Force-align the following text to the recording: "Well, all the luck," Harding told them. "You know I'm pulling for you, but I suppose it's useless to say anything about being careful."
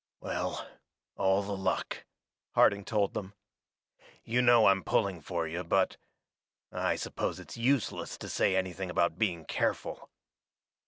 "Well, 0.19 0.67
all 1.15 1.43
the 1.43 1.55
luck," 1.55 2.05
Harding 2.55 2.83
told 2.85 3.13
them. 3.13 3.35
"You 4.23 4.41
know 4.41 4.65
I'm 4.65 4.83
pulling 4.83 5.21
for 5.21 5.47
you, 5.47 5.63
but 5.63 5.97
I 6.71 6.95
suppose 6.95 7.39
it's 7.39 7.55
useless 7.55 8.17
to 8.17 8.27
say 8.27 8.55
anything 8.55 8.89
about 8.89 9.19
being 9.19 9.45
careful." 9.45 10.09